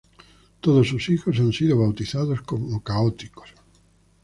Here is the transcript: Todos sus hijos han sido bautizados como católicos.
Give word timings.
Todos 0.61 0.87
sus 0.87 1.09
hijos 1.09 1.37
han 1.39 1.53
sido 1.53 1.77
bautizados 1.77 2.41
como 2.41 2.81
católicos. 2.83 3.53